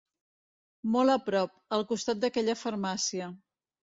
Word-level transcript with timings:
Molt 0.95 1.13
a 1.15 1.17
prop. 1.25 1.53
Al 1.77 1.85
costat 1.91 2.23
d'aquella 2.25 2.57
farmàcia. 2.65 3.31